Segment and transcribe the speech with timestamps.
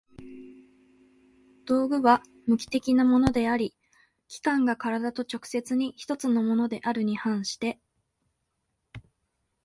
[1.65, 3.75] 道具は無機的なものであり、
[4.27, 7.79] 器宮が身体と直接に一つのものであるに反して